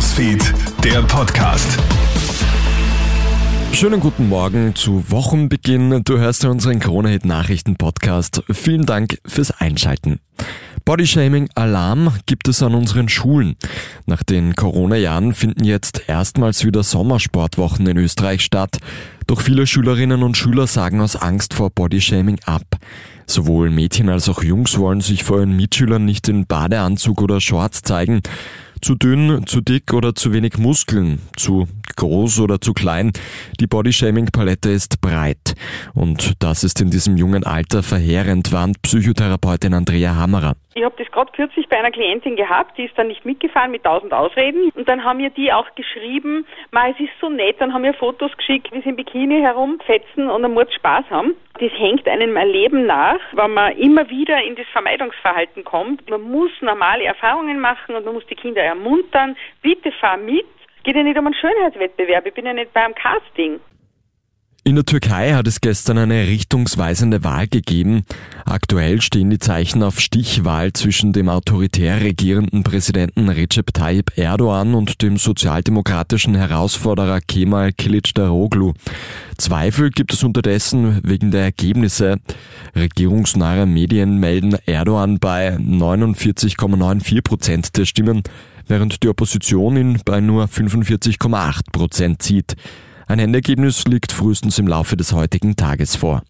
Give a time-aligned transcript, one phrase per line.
[0.00, 1.78] Newsfeed, der Podcast.
[3.74, 6.00] Schönen guten Morgen zu Wochenbeginn.
[6.04, 8.42] Du hörst unseren Krone-Hit Nachrichten Podcast.
[8.50, 10.20] Vielen Dank fürs Einschalten.
[10.86, 13.56] Bodyshaming Alarm gibt es an unseren Schulen.
[14.06, 18.78] Nach den Corona-Jahren finden jetzt erstmals wieder Sommersportwochen in Österreich statt.
[19.26, 22.64] Doch viele Schülerinnen und Schüler sagen aus Angst vor Bodyshaming ab.
[23.26, 27.82] Sowohl Mädchen als auch Jungs wollen sich vor ihren Mitschülern nicht in Badeanzug oder Shorts
[27.82, 28.22] zeigen.
[28.82, 33.12] Zu dünn, zu dick oder zu wenig Muskeln, zu groß oder zu klein.
[33.60, 35.54] Die Bodyshaming-Palette ist breit.
[35.92, 40.56] Und das ist in diesem jungen Alter verheerend, warnt Psychotherapeutin Andrea Hammerer.
[40.80, 43.84] Ich habe das gerade kürzlich bei einer Klientin gehabt, die ist dann nicht mitgefahren mit
[43.84, 44.70] tausend Ausreden.
[44.74, 47.92] Und dann haben mir die auch geschrieben, Ma, es ist so nett, dann haben mir
[47.92, 51.36] Fotos geschickt, wie sie im Bikini herumfetzen und am Mord Spaß haben.
[51.58, 56.08] Das hängt einem ein Leben nach, wenn man immer wieder in das Vermeidungsverhalten kommt.
[56.08, 59.36] Man muss normale Erfahrungen machen und man muss die Kinder ermuntern.
[59.60, 60.46] Bitte fahr mit.
[60.84, 63.60] Geht ja nicht um einen Schönheitswettbewerb, ich bin ja nicht beim Casting.
[64.62, 68.02] In der Türkei hat es gestern eine richtungsweisende Wahl gegeben.
[68.44, 75.00] Aktuell stehen die Zeichen auf Stichwahl zwischen dem autoritär regierenden Präsidenten Recep Tayyip Erdogan und
[75.00, 78.74] dem sozialdemokratischen Herausforderer Kemal Kılıçdaroğlu.
[79.38, 82.18] Zweifel gibt es unterdessen wegen der Ergebnisse.
[82.76, 88.22] Regierungsnahe Medien melden Erdogan bei 49,94 Prozent der Stimmen,
[88.68, 92.56] während die Opposition ihn bei nur 45,8 Prozent zieht.
[93.10, 96.22] Ein Endergebnis liegt frühestens im Laufe des heutigen Tages vor.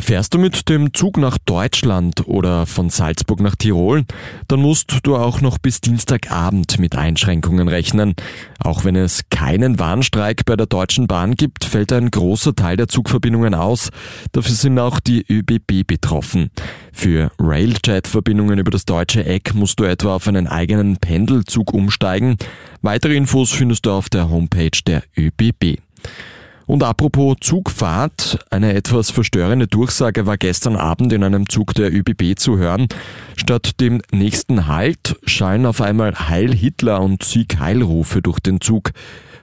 [0.00, 4.04] Fährst du mit dem Zug nach Deutschland oder von Salzburg nach Tirol,
[4.48, 8.14] dann musst du auch noch bis Dienstagabend mit Einschränkungen rechnen.
[8.58, 12.88] Auch wenn es keinen Warnstreik bei der Deutschen Bahn gibt, fällt ein großer Teil der
[12.88, 13.90] Zugverbindungen aus.
[14.32, 16.50] Dafür sind auch die ÖBB betroffen.
[16.92, 22.36] Für Railjet-Verbindungen über das deutsche Eck musst du etwa auf einen eigenen Pendelzug umsteigen.
[22.82, 25.78] Weitere Infos findest du auf der Homepage der ÖBB.
[26.70, 32.38] Und apropos Zugfahrt, eine etwas verstörende Durchsage war gestern Abend in einem Zug der ÖBB
[32.38, 32.86] zu hören.
[33.34, 38.92] Statt dem nächsten Halt schallen auf einmal Heil Hitler und Sieg Heilrufe durch den Zug.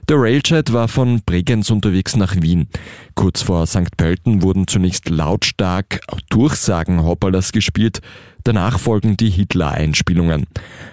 [0.09, 2.69] Der Railjet war von Bregenz unterwegs nach Wien.
[3.13, 3.97] Kurz vor St.
[3.97, 7.99] Pölten wurden zunächst lautstark Durchsagen Hopperlers gespielt,
[8.45, 10.45] danach folgen die Hitler-Einspielungen.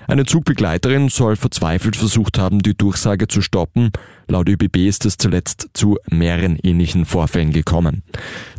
[0.09, 3.93] Eine Zugbegleiterin soll verzweifelt versucht haben, die Durchsage zu stoppen.
[4.27, 8.03] Laut ÖBB ist es zuletzt zu mehreren ähnlichen Vorfällen gekommen.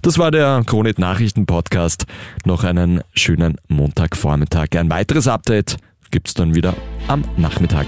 [0.03, 2.05] Das war der Kronet Nachrichten Podcast.
[2.45, 4.67] Noch einen schönen Montagvormittag.
[4.77, 5.75] Ein weiteres Update
[6.11, 6.75] gibt's dann wieder
[7.09, 7.87] am Nachmittag.